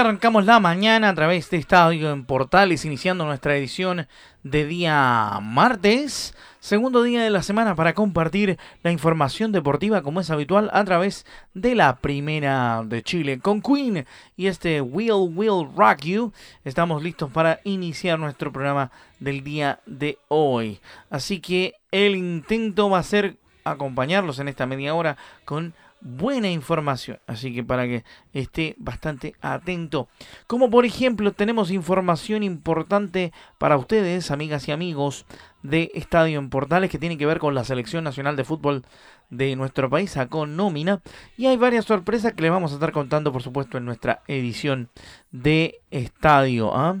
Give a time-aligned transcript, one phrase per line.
[0.00, 4.08] Arrancamos la mañana a través de Estadio en Portales, iniciando nuestra edición
[4.42, 10.30] de día martes, segundo día de la semana para compartir la información deportiva como es
[10.30, 13.40] habitual a través de la primera de Chile.
[13.40, 14.06] Con Queen
[14.38, 16.32] y este Will Will Rock You,
[16.64, 20.80] estamos listos para iniciar nuestro programa del día de hoy.
[21.10, 27.18] Así que el intento va a ser acompañarlos en esta media hora con buena información,
[27.26, 30.08] así que para que esté bastante atento.
[30.46, 35.26] Como por ejemplo tenemos información importante para ustedes, amigas y amigos
[35.62, 38.84] de Estadio en Portales, que tiene que ver con la selección nacional de fútbol
[39.28, 41.00] de nuestro país, con nómina,
[41.36, 44.88] y hay varias sorpresas que les vamos a estar contando, por supuesto, en nuestra edición
[45.30, 46.74] de Estadio.
[46.74, 46.96] ¿ah?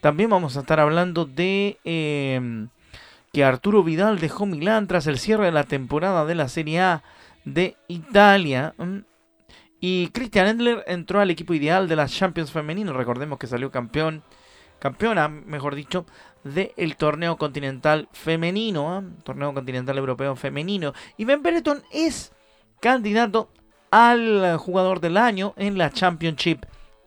[0.00, 1.78] También vamos a estar hablando de...
[1.84, 2.68] Em,
[3.32, 7.02] que Arturo Vidal dejó Milán tras el cierre de la temporada de la Serie A
[7.54, 8.74] de Italia.
[9.80, 12.92] Y Christian Endler entró al equipo ideal de la Champions femenino.
[12.92, 14.22] Recordemos que salió campeón,
[14.78, 16.06] campeona, mejor dicho,
[16.44, 19.02] del torneo continental femenino, ¿eh?
[19.22, 20.92] torneo continental europeo femenino.
[21.16, 22.32] Y Ben Bereton es
[22.80, 23.50] candidato
[23.90, 26.64] al jugador del año en la Championship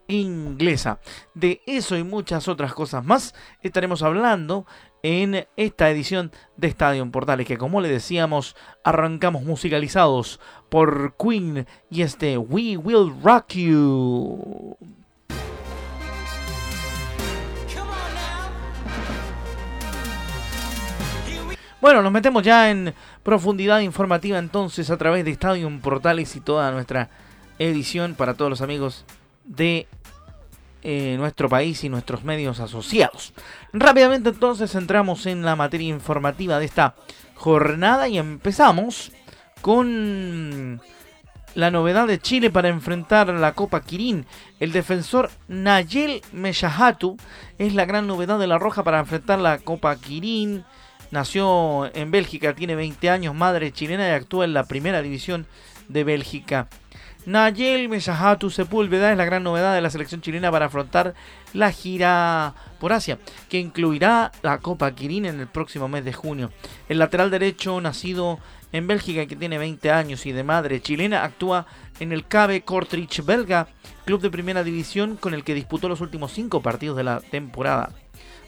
[0.07, 0.99] inglesa.
[1.33, 4.65] De eso y muchas otras cosas más estaremos hablando
[5.03, 10.39] en esta edición de Estadio Portales, que como le decíamos, arrancamos musicalizados
[10.69, 14.77] por Queen y este We Will Rock You.
[21.81, 22.93] Bueno, nos metemos ya en
[23.23, 27.09] profundidad informativa entonces a través de Estadio Portales y toda nuestra
[27.57, 29.03] edición para todos los amigos
[29.45, 29.87] de
[30.83, 33.33] eh, nuestro país y nuestros medios asociados.
[33.73, 36.95] Rápidamente entonces entramos en la materia informativa de esta
[37.35, 39.11] jornada y empezamos
[39.61, 40.81] con
[41.55, 44.25] la novedad de Chile para enfrentar la Copa Kirin.
[44.59, 47.17] El defensor Nayel Meshahatu
[47.57, 50.63] es la gran novedad de la Roja para enfrentar la Copa Kirin.
[51.11, 55.45] Nació en Bélgica, tiene 20 años, madre chilena y actúa en la primera división
[55.89, 56.69] de Bélgica.
[57.25, 61.13] Nayel Mesahatu Sepúlveda es la gran novedad de la selección chilena para afrontar
[61.53, 66.51] la gira por Asia, que incluirá la Copa Kirin en el próximo mes de junio.
[66.89, 68.39] El lateral derecho, nacido
[68.71, 71.67] en Bélgica, que tiene 20 años y de madre chilena, actúa
[71.99, 73.67] en el KB Kortrijk belga,
[74.05, 77.91] club de primera división con el que disputó los últimos cinco partidos de la temporada.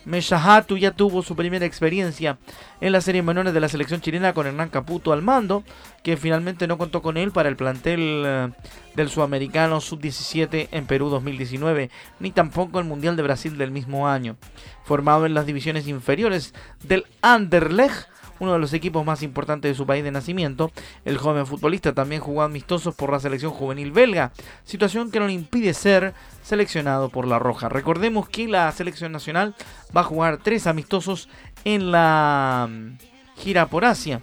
[0.05, 2.37] Meshahatu ya tuvo su primera experiencia
[2.81, 5.63] en las series menores de la selección chilena con Hernán Caputo al mando,
[6.03, 8.49] que finalmente no contó con él para el plantel eh,
[8.95, 14.35] del sudamericano sub-17 en Perú 2019, ni tampoco el Mundial de Brasil del mismo año.
[14.83, 16.53] Formado en las divisiones inferiores
[16.83, 18.07] del Anderlecht,
[18.43, 20.71] uno de los equipos más importantes de su país de nacimiento.
[21.05, 24.31] El joven futbolista también jugó amistosos por la selección juvenil belga,
[24.63, 27.69] situación que no le impide ser seleccionado por la Roja.
[27.69, 29.55] Recordemos que la selección nacional
[29.95, 31.29] va a jugar tres amistosos
[31.65, 32.97] en la mm,
[33.37, 34.21] gira por Asia.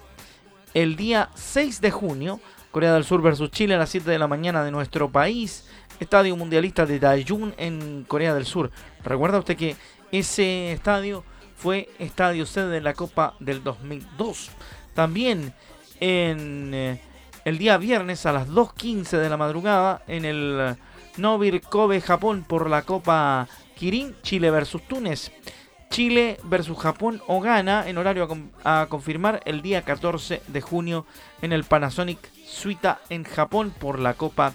[0.74, 4.28] El día 6 de junio, Corea del Sur versus Chile a las 7 de la
[4.28, 5.66] mañana de nuestro país.
[5.98, 8.70] Estadio Mundialista de Daejeon en Corea del Sur.
[9.04, 9.76] Recuerda usted que
[10.12, 11.24] ese estadio
[11.60, 14.50] fue estadio sede de la Copa del 2002.
[14.94, 15.52] También
[16.00, 17.02] en eh,
[17.44, 20.76] el día viernes a las 2.15 de la madrugada en el
[21.18, 23.46] Novir Kobe, Japón por la Copa
[23.76, 25.32] Kirin, Chile versus Túnez.
[25.90, 28.28] Chile versus Japón o Ghana en horario
[28.62, 31.04] a, confirmar el día 14 de junio
[31.42, 34.54] en el Panasonic Suita en Japón por la Copa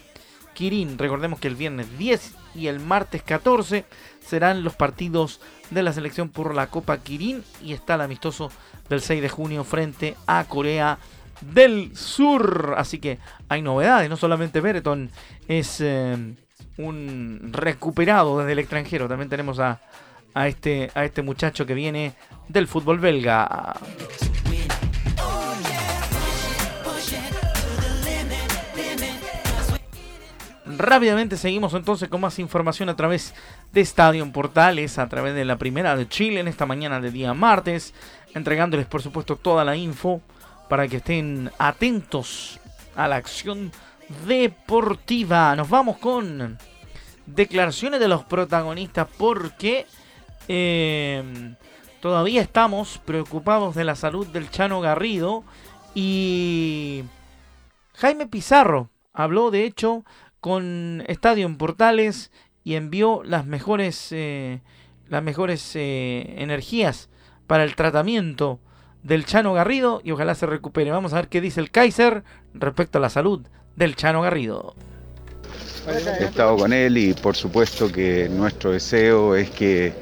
[0.53, 0.97] Kirin.
[0.97, 3.85] Recordemos que el viernes 10 y el martes 14
[4.25, 8.51] serán los partidos de la selección por la Copa Kirin y está el amistoso
[8.89, 10.97] del 6 de junio frente a Corea
[11.41, 12.75] del Sur.
[12.77, 13.19] Así que
[13.49, 15.09] hay novedades, no solamente Bereton
[15.47, 16.17] es eh,
[16.77, 19.81] un recuperado desde el extranjero, también tenemos a,
[20.33, 22.13] a, este, a este muchacho que viene
[22.47, 23.75] del fútbol belga.
[30.65, 33.35] Rápidamente seguimos entonces con más información a través
[33.71, 37.35] de Estadio Portales, a través de la primera de Chile en esta mañana de día
[37.35, 37.93] martes,
[38.33, 40.21] entregándoles por supuesto toda la info
[40.67, 42.59] para que estén atentos
[42.95, 43.71] a la acción
[44.27, 45.55] deportiva.
[45.55, 46.57] Nos vamos con
[47.27, 49.85] declaraciones de los protagonistas porque
[50.47, 51.53] eh,
[52.01, 55.43] todavía estamos preocupados de la salud del Chano Garrido
[55.93, 57.03] y
[57.93, 60.03] Jaime Pizarro habló de hecho
[60.45, 62.29] con Estadio en Portales
[62.63, 64.61] y envió las mejores, eh,
[65.09, 67.09] las mejores eh, energías
[67.47, 68.59] para el tratamiento
[69.01, 70.91] del Chano Garrido y ojalá se recupere.
[70.91, 73.41] Vamos a ver qué dice el Kaiser respecto a la salud
[73.75, 74.75] del Chano Garrido.
[76.19, 79.93] He estado con él y por supuesto que nuestro deseo es que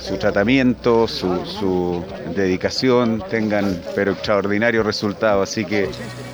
[0.00, 2.04] su tratamiento, su, su
[2.34, 5.48] dedicación tengan pero extraordinarios resultados.
[5.48, 5.88] Así que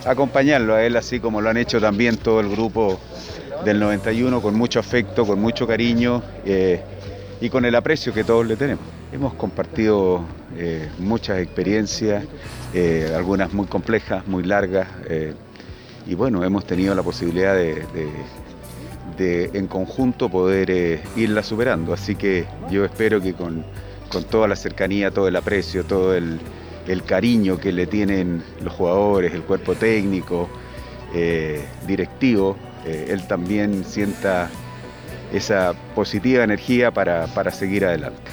[0.07, 2.99] acompañarlo a él así como lo han hecho también todo el grupo
[3.63, 6.81] del 91 con mucho afecto, con mucho cariño eh,
[7.41, 8.85] y con el aprecio que todos le tenemos.
[9.13, 10.23] Hemos compartido
[10.57, 12.25] eh, muchas experiencias,
[12.73, 14.89] eh, algunas muy complejas, muy largas,
[16.07, 17.81] y bueno, hemos tenido la posibilidad de,
[19.19, 21.95] en conjunto poder irla superando.
[21.95, 23.65] Así que yo espero que con,
[24.31, 26.41] toda la cercanía, todo el aprecio, todo el
[27.07, 30.51] cariño que le tienen los jugadores, el cuerpo técnico,
[31.87, 34.51] directivo, eh, él también sienta
[35.33, 38.31] esa positiva energía para, seguir adelante.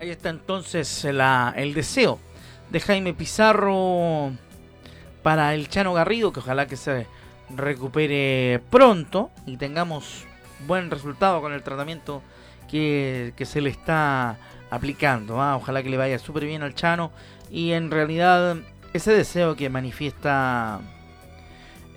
[0.00, 2.18] Ahí está entonces el deseo
[2.70, 4.32] de Jaime Pizarro
[5.22, 7.06] para el Chano Garrido, que ojalá que se
[7.54, 10.24] recupere pronto y tengamos
[10.66, 12.22] buen resultado con el tratamiento
[12.70, 14.38] que, se le está
[14.70, 15.40] aplicando.
[15.40, 15.56] ¿ah?
[15.56, 17.10] Ojalá que le vaya súper bien al Chano
[17.50, 18.56] y en realidad
[18.92, 20.80] ese deseo que manifiesta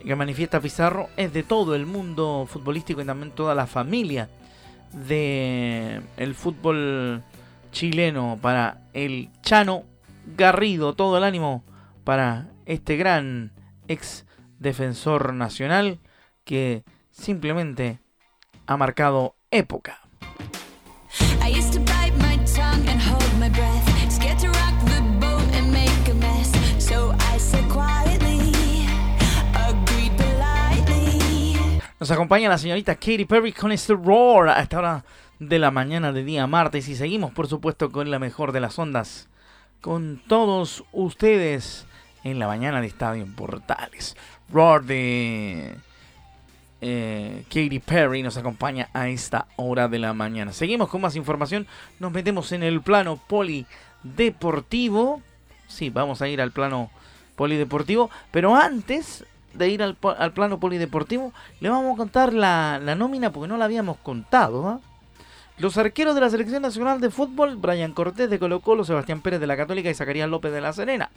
[0.06, 4.30] que manifiesta Pizarro es de todo el mundo futbolístico y también toda la familia
[4.94, 6.02] de
[6.34, 7.24] fútbol
[7.72, 9.84] chileno para el Chano
[10.38, 11.64] Garrido, todo el ánimo
[12.04, 13.52] para este gran
[13.88, 14.26] ex
[14.60, 16.00] defensor nacional
[16.44, 18.00] que simplemente
[18.66, 20.00] ha marcado época.
[32.00, 35.04] Nos acompaña la señorita Katy Perry con este roar a esta hora
[35.38, 38.80] de la mañana de día martes y seguimos por supuesto con la mejor de las
[38.80, 39.28] ondas
[39.82, 41.86] con todos ustedes
[42.24, 44.16] en la mañana de Estadio en Portales.
[44.50, 45.76] Roar de
[46.80, 50.54] eh, Katy Perry nos acompaña a esta hora de la mañana.
[50.54, 51.68] Seguimos con más información,
[52.00, 55.22] nos metemos en el plano polideportivo.
[55.68, 56.92] Sí, vamos a ir al plano
[57.36, 63.48] polideportivo, pero antes de ir al, plano polideportivo, le vamos a contar la, nómina porque
[63.48, 64.68] no la habíamos contado.
[64.68, 64.80] ¿ah?
[65.58, 69.42] Los arqueros de la Selección Nacional de Fútbol, Brian Cortés de Colo Colo, Sebastián Pérez
[69.42, 71.12] de la Católica y Zacarías López de la Serena.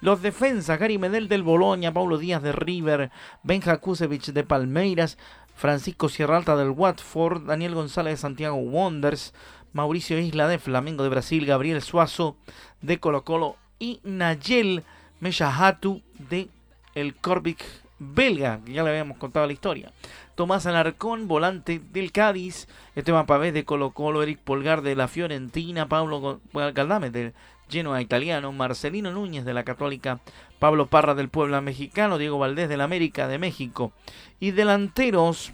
[0.00, 3.10] Los defensas, Gary Medel del Boloña, Paulo Díaz de River,
[3.42, 5.18] Benja Kusevich de Palmeiras,
[5.54, 9.34] Francisco Sierra Alta del Watford, Daniel González de Santiago Wonders,
[9.74, 12.36] Mauricio Isla de Flamengo de Brasil, Gabriel Suazo
[12.80, 14.84] de Colo Colo y Nayel
[15.20, 16.48] Meshahatu de
[16.94, 17.64] el Corbic
[17.98, 19.92] belga, que ya le habíamos contado la historia.
[20.34, 22.66] Tomás Alarcón, volante del Cádiz,
[22.96, 27.34] Esteban Pavés de Colo Colo, Eric Polgar de la Fiorentina, Pablo Galdame del
[27.68, 30.20] Genoa italiano, Marcelino Núñez de la Católica,
[30.58, 33.92] Pablo Parra del Puebla mexicano, Diego Valdés del América de México
[34.40, 35.52] y delanteros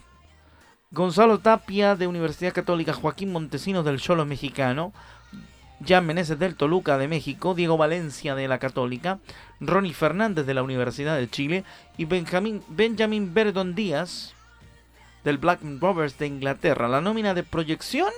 [0.90, 4.92] Gonzalo Tapia de Universidad Católica, Joaquín Montesinos del Cholo mexicano,
[5.86, 9.18] Jan Meneses del Toluca de México, Diego Valencia de la Católica,
[9.60, 11.64] Ronnie Fernández de la Universidad de Chile
[11.96, 14.34] y Benjamin, Benjamin Verdon Díaz
[15.24, 16.88] del Black Rovers de Inglaterra.
[16.88, 18.10] La nómina de proyección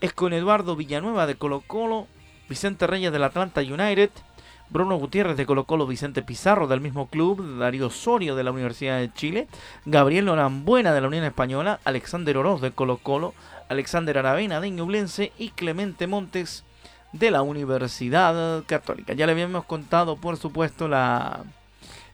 [0.00, 2.06] es con Eduardo Villanueva de Colo Colo,
[2.48, 4.10] Vicente Reyes del Atlanta United,
[4.72, 8.98] Bruno Gutiérrez de Colo Colo, Vicente Pizarro del mismo club, Darío Osorio de la Universidad
[8.98, 9.46] de Chile,
[9.84, 13.34] Gabriel Norambuena de la Unión Española, Alexander Oroz de Colo Colo,
[13.68, 16.64] Alexander Aravena de Ñublense y Clemente Montes
[17.12, 19.12] de la Universidad Católica.
[19.12, 21.44] Ya le habíamos contado, por supuesto, la,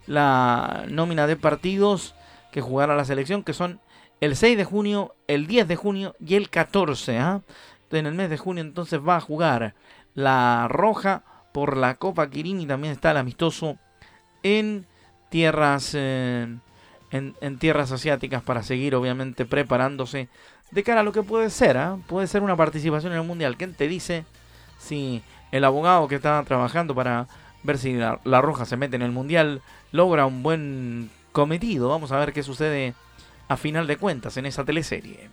[0.08, 2.16] la nómina de partidos
[2.50, 3.80] que jugará la selección, que son
[4.20, 7.18] el 6 de junio, el 10 de junio y el 14.
[7.18, 7.42] ¿ah?
[7.92, 9.76] En el mes de junio entonces va a jugar
[10.14, 11.22] la Roja
[11.58, 13.78] por la Copa Quirín y también está el amistoso
[14.44, 14.86] en
[15.28, 16.46] tierras eh,
[17.10, 20.28] en, tierras asiáticas para seguir obviamente preparándose
[20.70, 21.98] de cara a lo que puede ser, ¿ah?
[22.06, 23.56] puede ser una participación en el Mundial.
[23.56, 24.24] ¿Quién te dice
[24.78, 27.26] si el abogado que está trabajando para
[27.64, 29.60] ver si la, Roja se mete en el Mundial
[29.90, 31.88] logra un buen cometido.
[31.88, 32.94] Vamos a ver qué sucede
[33.48, 35.28] a final de cuentas en esa teleserie.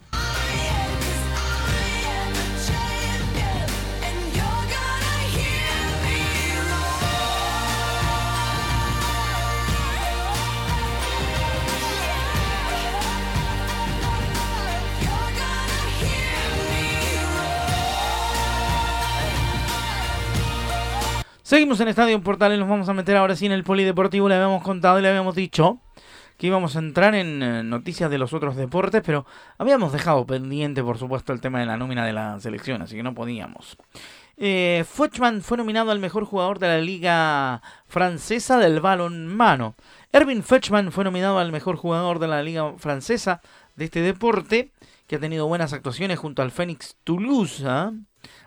[21.46, 24.28] Seguimos en Estadio Portal y nos vamos a meter ahora sí en el polideportivo.
[24.28, 25.80] Le habíamos contado y le habíamos dicho
[26.40, 29.28] que íbamos a entrar en eh, noticias de los otros deportes, pero
[29.60, 33.04] habíamos dejado pendiente, por supuesto, el tema de la nómina de la selección, así que
[33.04, 33.78] no podíamos.
[34.38, 35.12] Eh, fue
[35.56, 39.76] nominado al mejor jugador de la liga francesa del balonmano.
[40.12, 43.40] Erwin Fetchman fue nominado al mejor jugador de la liga francesa
[43.76, 44.72] de este deporte,
[45.06, 47.64] que ha tenido buenas actuaciones junto al Phoenix Toulouse.
[47.68, 47.92] ¿ah?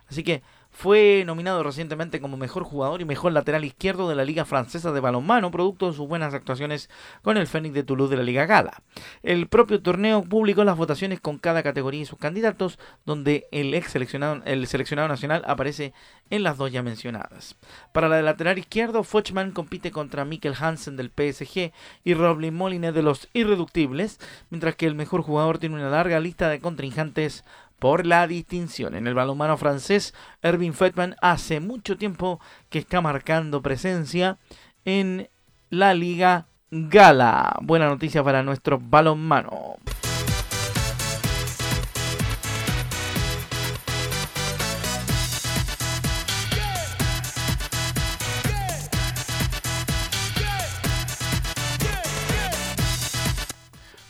[0.08, 0.42] Así que
[0.78, 5.00] fue nominado recientemente como mejor jugador y mejor lateral izquierdo de la Liga Francesa de
[5.00, 6.88] Balonmano, producto de sus buenas actuaciones
[7.22, 8.80] con el Fénix de Toulouse de la Liga Gala.
[9.24, 13.90] El propio torneo publicó las votaciones con cada categoría y sus candidatos, donde el ex
[13.90, 15.94] seleccionado, el seleccionado nacional aparece
[16.30, 17.56] en las dos ya mencionadas.
[17.92, 21.72] Para la de lateral izquierdo, Fochman compite contra Mikkel Hansen del PSG
[22.04, 24.20] y Roblin Moline de los Irreductibles,
[24.50, 27.44] mientras que el mejor jugador tiene una larga lista de contrincantes
[27.78, 28.94] por la distinción.
[28.94, 34.38] En el balonmano francés, Erwin Fettman hace mucho tiempo que está marcando presencia
[34.84, 35.28] en
[35.70, 37.56] la Liga Gala.
[37.62, 39.76] Buena noticia para nuestro balonmano.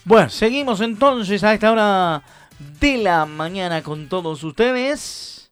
[0.08, 2.22] Bueno, seguimos entonces a esta hora
[2.80, 5.50] de la mañana con todos ustedes.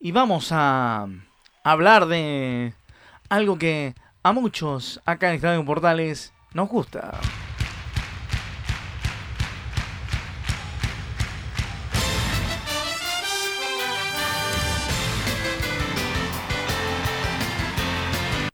[0.00, 1.06] Y vamos a
[1.62, 2.74] hablar de
[3.28, 7.18] algo que a muchos acá en Estadio Portales nos gusta.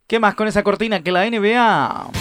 [0.07, 2.11] ¿Qué más con esa cortina que la NBA?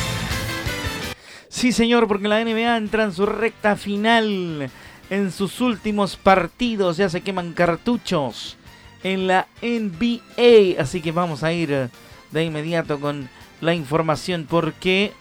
[1.50, 4.70] Sí, señor, porque la NBA entra en su recta final
[5.12, 6.96] en sus últimos partidos.
[6.96, 8.56] Ya se queman cartuchos
[9.02, 10.80] en la NBA.
[10.80, 11.90] Así que vamos a ir
[12.30, 13.28] de inmediato con
[13.60, 15.12] la información porque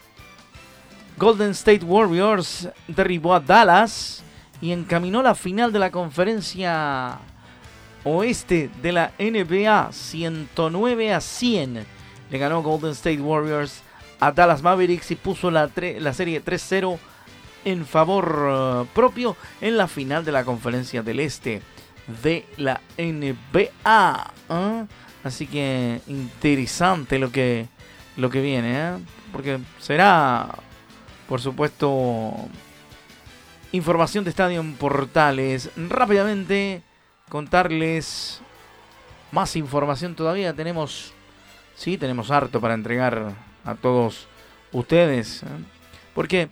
[1.17, 4.23] Golden State Warriors derribó a Dallas
[4.61, 7.19] y encaminó la final de la conferencia
[8.05, 11.85] oeste de la NBA 109 a 100.
[12.29, 13.81] Le ganó Golden State Warriors
[14.21, 15.69] a Dallas Mavericks y puso la,
[15.99, 16.97] la serie 3-0
[17.65, 21.61] en favor eh, propio en la final de la conferencia del este
[22.23, 24.33] de la NBA.
[24.49, 24.85] ¿ah?
[25.23, 27.67] Así que interesante lo que,
[28.17, 28.91] lo que viene, ¿eh?
[29.31, 30.49] porque será,
[31.27, 32.33] por supuesto,
[33.71, 35.69] información de Estadio Portales.
[35.75, 36.81] Rápidamente
[37.29, 38.41] contarles
[39.31, 40.53] más información todavía.
[40.53, 41.13] Tenemos,
[41.75, 44.27] sí, tenemos harto para entregar a todos
[44.71, 45.43] ustedes.
[45.43, 45.47] ¿eh?
[46.13, 46.49] Porque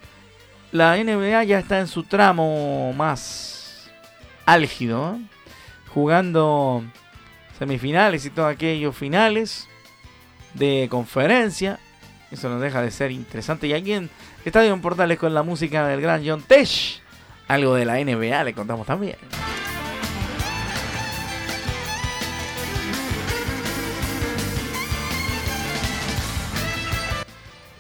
[0.72, 3.90] la NBA ya está en su tramo más
[4.46, 5.20] álgido,
[5.94, 6.84] jugando
[7.58, 9.68] semifinales y todos aquellos finales
[10.54, 11.80] de conferencia.
[12.32, 13.68] Eso nos deja de ser interesante.
[13.68, 14.10] Y aquí en
[14.46, 17.02] Estadio en Portales con la música del gran John Tesh,
[17.48, 19.18] algo de la NBA le contamos también.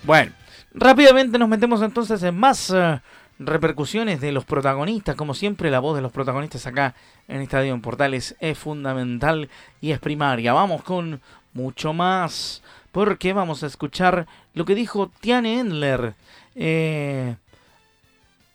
[0.03, 0.31] Bueno,
[0.79, 3.01] Rápidamente nos metemos entonces en más eh,
[3.37, 5.17] repercusiones de los protagonistas.
[5.17, 6.95] Como siempre, la voz de los protagonistas acá
[7.27, 9.49] en Estadio en Portales es fundamental
[9.81, 10.53] y es primaria.
[10.53, 11.19] Vamos con
[11.51, 16.15] mucho más, porque vamos a escuchar lo que dijo Tiane Endler.
[16.55, 17.35] Eh,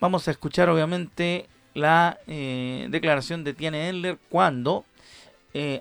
[0.00, 4.86] vamos a escuchar, obviamente, la eh, declaración de Tiane Endler cuando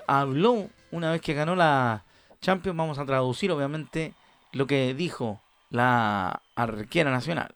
[0.08, 2.04] habló una vez que ganó la
[2.42, 2.78] Champions.
[2.78, 4.14] Vamos a traducir, obviamente,
[4.52, 5.40] lo que dijo
[5.74, 7.54] la arquera nacional.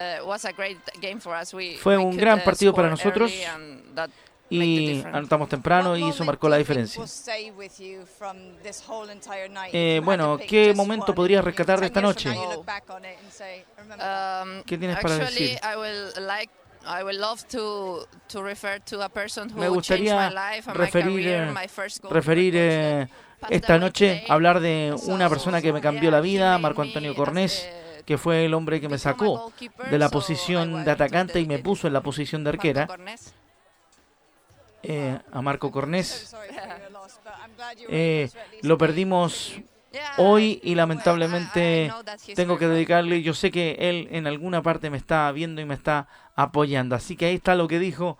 [0.00, 3.32] Uh, Fue un gran partido para nosotros
[4.48, 7.04] y anotamos temprano y eso marcó la diferencia.
[9.72, 12.30] Eh, bueno, ¿qué momento podrías rescatar de esta noche?
[12.30, 12.64] Um,
[14.64, 15.60] ¿Qué tienes para decir?
[19.54, 20.28] Me gustaría
[20.74, 21.54] referir,
[22.10, 23.08] referir eh,
[23.50, 27.68] esta noche hablar de una persona que me cambió la vida, Marco Antonio Cornés,
[28.04, 29.52] que fue el hombre que me sacó
[29.90, 32.88] de la posición de atacante y me puso en la posición de arquera.
[34.84, 36.34] Eh, a Marco Cornés.
[37.88, 38.28] Eh,
[38.62, 39.54] lo perdimos
[40.16, 41.92] hoy y lamentablemente
[42.34, 45.74] tengo que dedicarle, yo sé que él en alguna parte me está viendo y me
[45.74, 46.96] está apoyando.
[46.96, 48.18] Así que ahí está lo que dijo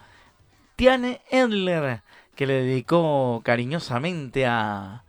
[0.76, 2.02] Tiane Edler,
[2.36, 5.02] que le dedicó cariñosamente a,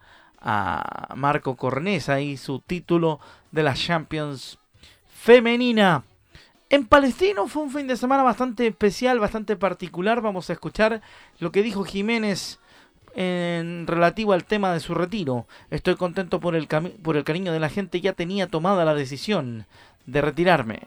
[0.44, 3.20] a Marco Cornesa y su título
[3.52, 4.60] de la Champions
[5.08, 6.04] femenina.
[6.70, 10.22] En Palestino fue un fin de semana bastante especial, bastante particular.
[10.22, 11.02] Vamos a escuchar
[11.40, 12.60] lo que dijo Jiménez
[13.16, 15.48] en relativo al tema de su retiro.
[15.70, 18.02] Estoy contento por el, por el cariño de la gente.
[18.02, 19.66] Ya tenía tomada la decisión
[20.08, 20.82] de retirarme.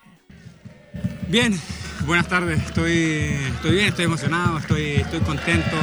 [1.29, 1.59] Bien,
[2.05, 2.61] buenas tardes.
[2.67, 5.77] Estoy, estoy bien, estoy emocionado, estoy, estoy contento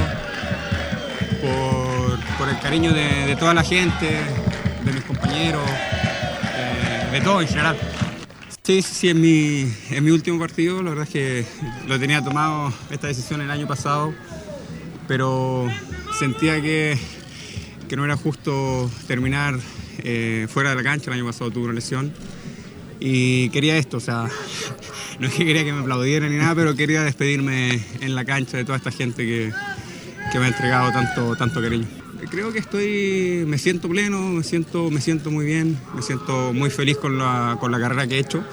[1.42, 1.93] por,
[2.42, 4.20] el cariño de, toda la gente,
[4.84, 5.64] de mis compañeros,
[6.56, 7.78] eh, de todo en general.
[8.64, 11.46] Sí, sí, sí, en mi, en mi último partido, la verdad es que
[11.88, 14.14] lo tenía tomado esta decisión el año pasado,
[15.08, 15.70] pero
[16.18, 16.98] sentía que,
[17.88, 19.56] que no era justo terminar
[20.00, 22.14] eh, fuera de la cancha, el año pasado tuve una lesión
[23.00, 24.28] y quería esto, o sea,
[25.20, 28.58] no es que quería que me aplaudieran ni nada, pero quería despedirme en la cancha
[28.58, 29.52] de toda esta gente que,
[30.32, 32.03] que me ha entregado tanto, tanto cariño.
[32.30, 36.70] Creo que estoy, me siento pleno, me siento, me siento muy bien, me siento muy
[36.70, 38.44] feliz con la, con la carrera que he hecho.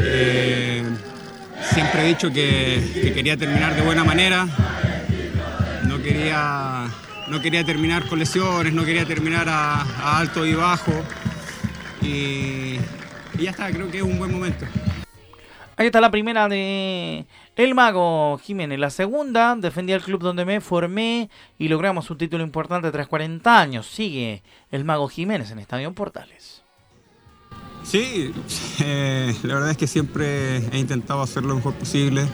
[0.00, 0.82] Eh,
[1.72, 4.46] siempre he dicho que, quería terminar de buena manera,
[5.86, 6.86] no quería,
[7.28, 10.92] no quería terminar con lesiones, no quería terminar a, alto y bajo.
[12.00, 12.76] Y,
[13.38, 14.66] y ya está, creo que es un buen momento.
[15.76, 17.24] Ahí está la primera de
[17.58, 18.78] El Mago Jiménez.
[18.78, 23.60] La segunda, defendí al club donde me formé y logramos un título importante tras 40
[23.60, 23.84] años.
[23.88, 26.62] Sigue El Mago Jiménez en Estadio Portales.
[27.82, 28.32] Sí,
[28.80, 32.28] eh, la verdad es que siempre he intentado hacer lo mejor posible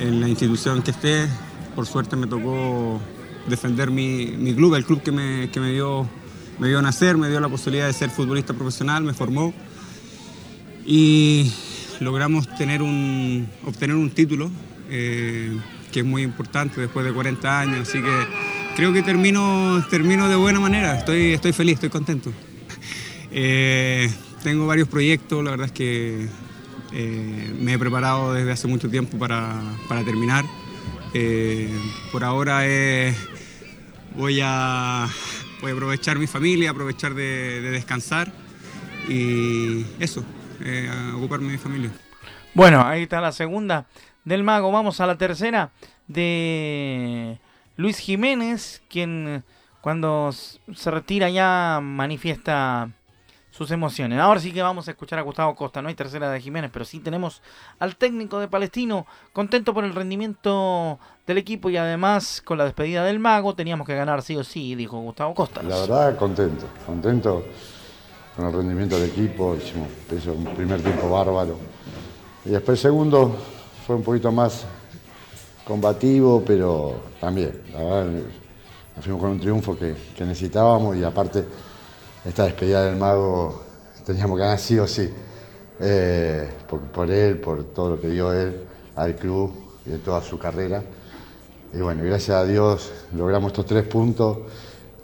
[0.00, 1.28] en la institución que esté.
[1.76, 3.00] Por suerte me tocó
[3.46, 6.08] defender mi, club, el club que, me, que me, dio,
[6.58, 9.54] me dio nacer, me dio la posibilidad de ser futbolista profesional, me formó.
[10.84, 11.52] Y
[12.00, 14.50] logramos obtener un título,
[14.88, 15.56] eh,
[15.92, 18.26] que es muy importante después de 40 años, así que
[18.76, 22.32] creo que termino, termino de buena manera, estoy, estoy feliz, estoy contento.
[23.38, 24.08] Eh,
[24.44, 26.26] tengo varios proyectos, la verdad es que
[26.92, 29.60] eh, me he preparado desde hace mucho tiempo para,
[30.06, 30.46] terminar.
[32.12, 32.60] por ahora
[34.16, 35.06] voy, a,
[35.60, 38.32] voy a aprovechar mi familia, aprovechar de descansar
[39.08, 40.24] y eso,
[40.64, 41.90] eh, a ocuparme de mi familia.
[42.54, 43.86] Bueno, ahí está la segunda
[44.24, 44.72] del mago.
[44.72, 45.70] Vamos a la tercera
[46.06, 47.38] de
[47.76, 49.44] Luis Jiménez, quien
[49.80, 52.90] cuando se retira ya manifiesta
[53.56, 54.18] sus emociones.
[54.18, 55.80] Ahora sí que vamos a escuchar a Gustavo Costa.
[55.80, 57.40] No hay tercera de Jiménez, pero sí tenemos
[57.78, 63.02] al técnico de Palestino contento por el rendimiento del equipo y además con la despedida
[63.04, 65.62] del mago teníamos que ganar sí o sí, dijo Gustavo Costa.
[65.62, 67.46] La verdad, contento, contento
[68.36, 69.88] con el rendimiento del equipo, hicimos
[70.26, 71.56] un primer tiempo bárbaro.
[72.44, 73.34] Y después el segundo
[73.86, 74.64] fue un poquito más
[75.64, 78.06] combativo, pero también, la verdad,
[78.94, 81.44] nos fuimos con un triunfo que, necesitábamos y aparte
[82.26, 83.62] esta despedida del mago
[84.04, 85.10] teníamos que ganar sí o sí,
[85.80, 86.48] eh,
[86.92, 88.64] por, él, por todo lo que dio él
[88.96, 89.52] al club
[89.86, 90.82] y de toda su carrera.
[91.72, 94.38] Y bueno, gracias a Dios logramos estos tres puntos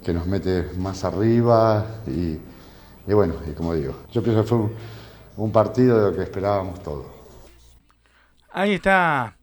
[0.04, 2.38] que nos mete más arriba y
[3.06, 4.70] y bueno, y como digo, yo pienso que fue
[5.36, 7.06] un, partido de lo que esperábamos todos.
[8.52, 9.36] Ahí está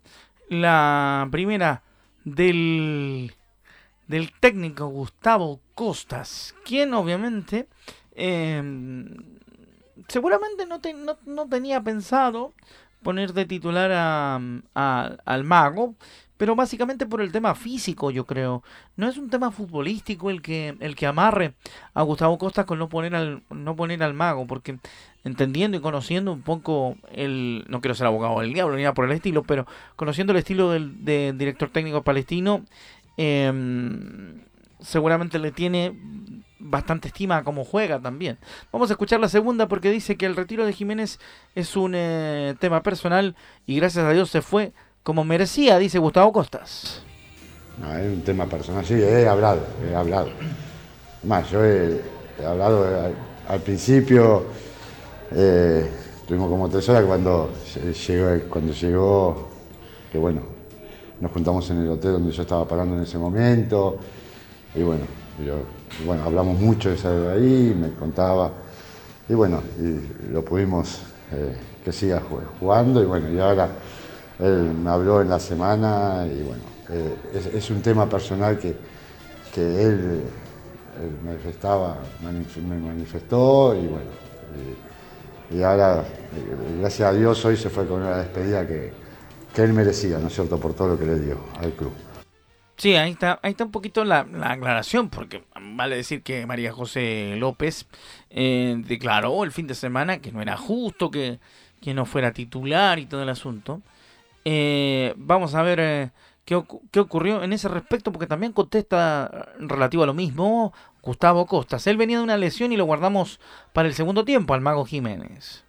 [0.50, 1.84] la primera
[2.24, 3.34] del,
[4.08, 7.68] del técnico Gustavo Costas, quien obviamente
[8.16, 9.16] em,
[10.08, 10.80] seguramente no,
[11.26, 12.54] no, tenía pensado
[13.04, 14.40] poner de titular a,
[15.26, 15.96] al mago,
[16.40, 18.64] pero básicamente por el tema físico, yo creo.
[18.96, 21.54] No es un tema futbolístico el que el que amarre
[21.94, 24.80] a Gustavo Costa con no poner al no poner al mago, porque
[25.26, 29.04] entendiendo y conociendo un poco el no quiero ser abogado del diablo ni nada por
[29.04, 32.64] el estilo, pero conociendo el estilo del, director técnico palestino,
[33.18, 34.40] em,
[34.80, 35.94] seguramente le tiene
[36.58, 38.38] bastante estima a cómo juega también.
[38.72, 41.20] Vamos a escuchar la segunda porque dice que el retiro de Jiménez
[41.54, 44.72] es un eh, tema personal y gracias a Dios se fue
[45.04, 47.02] como merecía, dice Gustavo Costas.
[47.80, 50.30] No, es un tema personal, sí, he hablado, he hablado.
[51.24, 52.02] Más, yo he,
[52.46, 52.86] hablado
[53.48, 54.46] al, principio,
[55.32, 55.90] eh,
[56.28, 57.52] tuvimos como tres horas cuando
[58.08, 59.50] llegó, cuando llegó,
[60.12, 60.42] que bueno,
[61.20, 63.98] nos juntamos en el hotel donde yo estaba parando en ese momento,
[64.76, 65.04] y bueno,
[65.46, 65.56] yo,
[66.06, 68.52] bueno hablamos mucho de eso de ahí, me contaba,
[69.28, 72.22] y bueno, y lo pudimos eh, que siga
[72.60, 73.70] jugando, y bueno, y ahora
[74.40, 78.76] él me habló en la semana y bueno, eh, es, un tema personal que,
[79.56, 80.24] él
[81.02, 84.10] él manifestaba, me manifestó y bueno,
[85.52, 88.92] y, ahora, eh, gracias a Dios, hoy se fue con una despedida que,
[89.54, 91.92] que él merecía, ¿no es cierto?, por todo lo que le dio al club.
[92.78, 97.36] Sí, ahí está, ahí está un poquito la, aclaración, porque vale decir que María José
[97.38, 97.86] López
[98.30, 101.40] eh, declaró el fin de semana que no era justo que,
[101.82, 103.82] que no fuera titular y todo el asunto.
[104.46, 106.12] Eh, vamos a ver eh,
[106.46, 111.86] qué, qué, ocurrió en ese respecto, porque también contesta relativo a lo mismo Gustavo Costas.
[111.88, 113.40] Él venía de una lesión y lo guardamos
[113.74, 115.64] para el segundo tiempo al Mago Jiménez.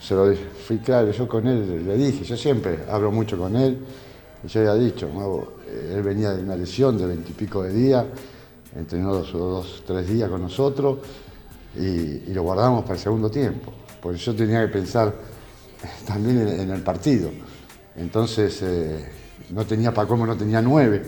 [0.00, 3.56] Se lo dije, fui claro, yo con él le dije, yo siempre hablo mucho con
[3.56, 3.78] él,
[4.44, 8.04] y yo he dicho, Mago, él venía de una lesión de veintipico de días,
[8.76, 10.98] entrenó dos o dos, tres días con nosotros
[11.76, 15.14] y, lo guardamos para el segundo tiempo, porque yo tenía que pensar
[16.06, 17.30] también en, el partido.
[17.96, 19.10] Entonces, eh,
[19.50, 21.02] no tenía para cómo, no tenía nueve,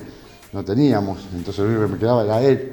[0.53, 2.73] no teníamos, entonces lo único que me quedaba era él,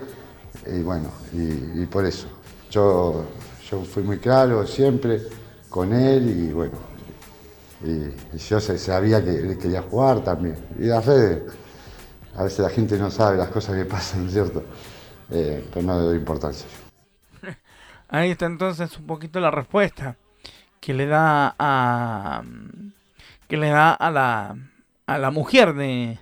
[0.68, 2.28] y bueno, y, por eso.
[2.70, 3.26] Yo,
[3.70, 5.22] yo fui muy claro siempre
[5.70, 6.78] con él y bueno,
[7.84, 10.56] y, yo sabía que él quería jugar también.
[10.80, 11.46] Y la Fede,
[12.36, 14.64] a veces la gente no sabe las cosas que pasan, ¿no es cierto?
[15.32, 16.68] Eh, pero no le doy importancia.
[18.08, 20.16] Ahí está entonces un poquito la respuesta
[20.80, 22.44] que le da a
[23.54, 24.58] que le da a la
[25.06, 26.18] a la mujer de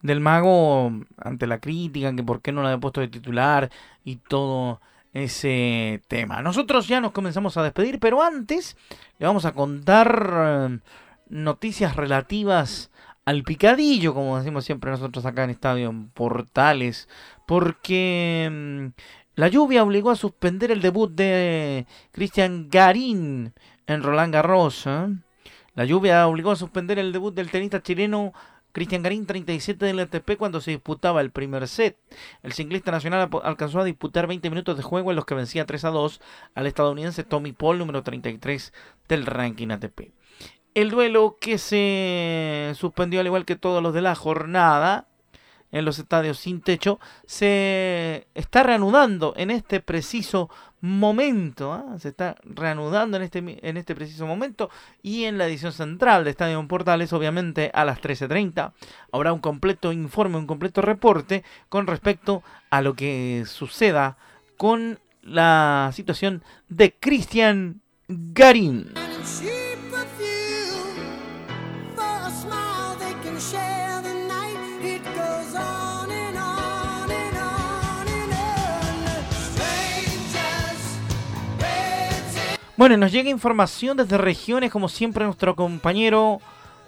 [0.00, 3.70] del mago ante la crítica que por qué no la había puesto de titular
[4.02, 4.80] y todo
[5.12, 6.40] ese tema.
[6.40, 8.78] Nosotros ya nos comenzamos a despedir, pero antes
[9.18, 10.78] le vamos a contar eh,
[11.28, 12.90] noticias relativas
[13.26, 17.10] al picadillo, como decimos siempre nosotros acá en Estadio Portales,
[17.46, 18.86] porque mm,
[19.34, 23.52] la lluvia obligó a suspender el debut de Cristian Garín
[23.86, 24.86] en Roland Garros.
[24.86, 25.08] ¿eh?
[25.80, 28.34] La lluvia obligó a suspender el debut del tenista chileno
[28.72, 31.96] Cristian Garín 37 del ATP cuando se disputaba el primer set.
[32.42, 35.86] El ciclista nacional alcanzó a disputar 20 minutos de juego en los que vencía 3
[35.86, 36.20] a 2
[36.54, 38.74] al estadounidense Tommy Paul, número 33
[39.08, 40.12] del ranking ATP.
[40.74, 45.08] El duelo que se suspendió al igual que todos los de la jornada
[45.72, 50.50] en los estadios sin techo se está reanudando en este preciso.
[51.72, 51.96] ¿Ah?
[51.98, 54.70] Se está reanudando en este, en este preciso momento.
[55.02, 58.72] Y en la edición central de Estadio Portales, obviamente a las 13.30,
[59.12, 64.16] habrá un completo informe, un completo reporte con respecto a lo que suceda
[64.56, 68.92] con la situación de Cristian Garín.
[82.80, 86.40] Bueno, nos llega información desde regiones, como siempre nuestro compañero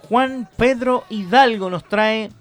[0.09, 2.31] Juan Pedro Hidalgo nos trae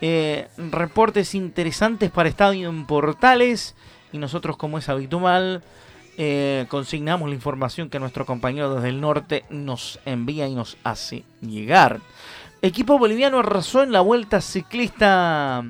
[0.00, 3.74] eh, reportes interesantes para Estadio en Portales
[4.12, 5.62] y nosotros como es habitual
[6.16, 11.24] eh, consignamos la información que nuestro compañero desde el norte nos envía y nos hace
[11.42, 12.00] llegar.
[12.62, 15.62] Equipo boliviano arrasó en la vuelta ciclista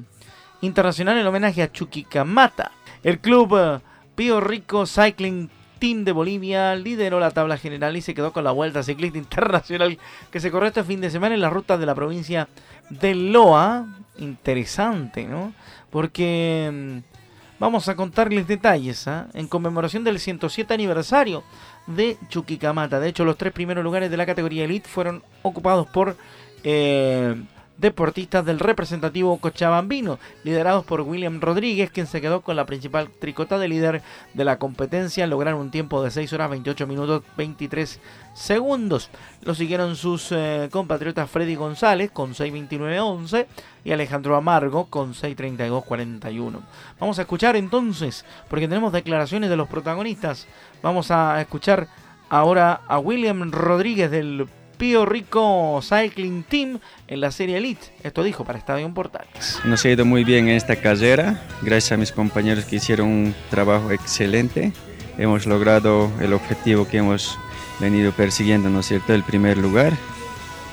[0.61, 2.71] internacional en homenaje a Chuquicamata.
[3.03, 3.81] El club eh,
[4.15, 8.53] Pío Rico Cycling Team de Bolivia lideró la tabla general y se quedó con la
[8.53, 9.99] Vuelta Ciclista Internacional
[10.31, 12.49] que se corrió este fin de semana en las rutas de la provincia
[12.91, 13.87] de Loa.
[14.19, 15.53] Interesante, ¿no?
[15.91, 19.29] Porque mm, vamos a contarles detalles ¿ah?
[19.35, 21.45] en conmemoración del 107 aniversario
[21.87, 22.99] de Chuquicamata.
[22.99, 26.17] De hecho, los tres primeros lugares de la categoría Elite fueron ocupados por...
[26.65, 27.37] Eh,
[27.79, 33.59] deportistas del representativo cochabambino, liderados por William Rodríguez, quien se quedó con la principal tricota
[33.59, 34.03] de líder
[34.35, 38.01] de la competencia, lograron un tiempo de 6 horas 28 minutos 23
[38.35, 39.11] segundos.
[39.43, 43.47] Lo siguieron sus eh, compatriotas Freddy González con 6.29.11
[43.85, 46.61] y Alejandro Amargo con 6.32.41.
[46.99, 50.47] Vamos a escuchar entonces, porque tenemos declaraciones de los protagonistas,
[50.83, 51.89] vamos a escuchar
[52.29, 57.87] ahora a William Rodríguez del Pío Rico Cycling Team en la Serie Elite.
[58.03, 59.61] Esto dijo para Estadio Portales.
[59.65, 63.35] Nos ha ido muy bien en esta carrera, gracias a mis compañeros que hicieron un
[63.51, 64.73] trabajo excelente.
[65.19, 67.39] Hemos logrado el objetivo que hemos
[67.81, 69.15] venido persiguiendo, ¿no es cierto?
[69.15, 69.93] El primer lugar.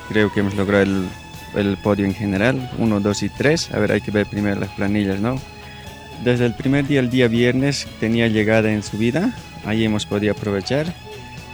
[0.10, 1.08] Creo que hemos logrado el,
[1.56, 3.72] el podio en general, 1, 2 y 3.
[3.72, 5.40] A ver, hay que ver primero las planillas, ¿no?
[6.24, 9.34] Desde el primer día, el día viernes, tenía llegada en subida.
[9.66, 10.94] Ahí hemos podido aprovechar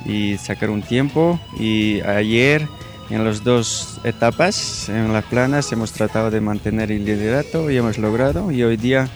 [0.06, 1.40] y sacar un tiempo.
[1.60, 2.68] Y ayer
[3.10, 7.98] en las dos etapas, en las planas, hemos tratado de mantener el liderato y hemos
[7.98, 8.52] logrado.
[8.52, 9.08] Y hoy día,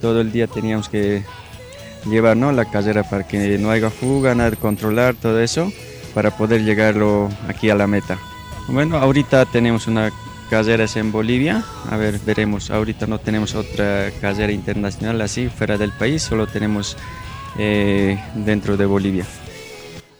[0.00, 1.24] todo el día teníamos que
[2.06, 5.72] llevar la carrera para que no haya fuga, nada, controlar todo eso
[6.14, 8.18] para poder llegarlo aquí a la meta.
[8.68, 10.12] Bueno, ahorita tenemos una
[10.50, 11.64] carreras en Bolivia.
[11.90, 12.70] A ver, veremos.
[12.70, 16.96] Ahorita no tenemos otra carrera internacional así fuera del país, solo tenemos
[17.58, 19.26] eh, dentro de Bolivia.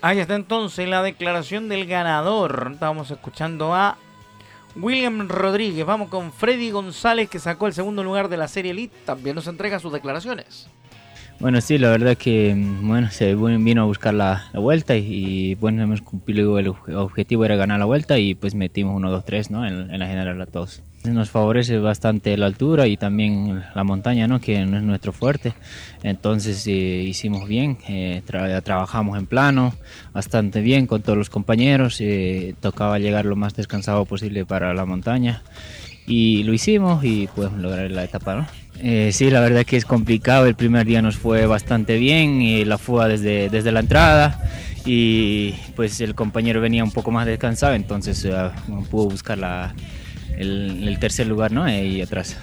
[0.05, 2.73] Ahí está entonces la declaración del ganador.
[2.75, 3.97] Estamos escuchando a
[4.77, 5.87] William Rodríguez.
[5.87, 8.95] Vamos con Freddy González que sacó el segundo lugar de la Serie Elite.
[9.07, 10.69] También nos entrega sus declaraciones.
[11.45, 16.01] Bueno, sí, la verdad que bueno, se vino a buscar la, vuelta y, bueno, hemos
[16.01, 19.67] cumplido el objetivo era ganar la vuelta y pues metimos 1, 2, 3 ¿no?
[19.67, 20.81] en, la general a todos.
[21.05, 24.41] Nos favorece bastante la altura y también la montaña, ¿no?
[24.41, 25.53] que no es nuestro fuerte.
[26.03, 29.75] Entonces eh, hicimos bien, eh, trabajamos en plano,
[30.15, 34.87] bastante bien con todos los compañeros, eh, tocaba llegar lo más descansado posible para la
[34.87, 35.43] montaña
[36.07, 38.35] y lo hicimos y pudimos lograr la etapa.
[38.35, 38.64] ¿no?
[38.81, 40.47] Eh, sí, la verdad que es complicado.
[40.47, 44.41] El primer día nos fue bastante bien y la fuga desde, desde la entrada
[44.85, 49.75] y pues el compañero venía un poco más descansado, entonces uh, pudo buscar la,
[50.37, 51.65] el, tercer lugar ¿no?
[51.65, 52.39] ahí atrás.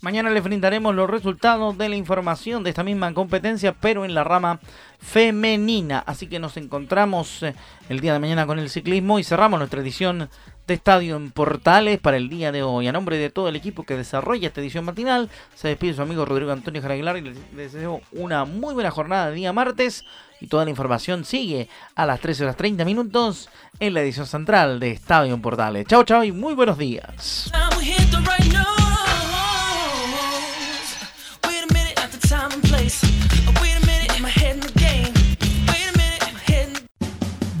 [0.00, 4.24] Mañana les brindaremos los resultados de la información de esta misma competencia, pero en la
[4.24, 4.58] rama
[4.98, 5.98] femenina.
[6.06, 7.54] Así que nos encontramos eh,
[7.90, 10.30] el día de mañana con el ciclismo y cerramos nuestra edición
[10.70, 12.86] de Estadio en Portales para el día de hoy.
[12.86, 16.24] A nombre de todo el equipo que desarrolla esta edición matinal, se despide su amigo
[16.24, 20.04] Rodrigo Antonio Jaraguilar y les deseo una muy buena jornada de día martes.
[20.40, 23.48] Y toda la información sigue a las 13 horas 30 minutos
[23.80, 25.86] en la edición central de Estadio en Portales.
[25.88, 27.50] Chao, chao y muy buenos días.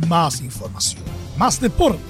[0.06, 1.02] Más información,
[1.36, 2.09] más deporte.